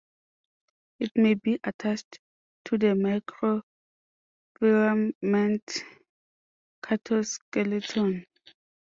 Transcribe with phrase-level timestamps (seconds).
[0.97, 2.17] It may be attached
[2.65, 3.63] to the microfilament
[6.83, 8.25] cytoskeleton.